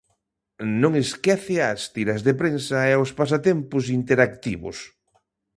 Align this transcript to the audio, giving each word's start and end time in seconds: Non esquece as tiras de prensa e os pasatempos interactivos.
Non 0.81 0.91
esquece 1.03 1.55
as 1.71 1.81
tiras 1.95 2.21
de 2.27 2.33
prensa 2.41 2.79
e 2.91 2.93
os 3.03 3.11
pasatempos 3.19 3.83
interactivos. 3.99 4.77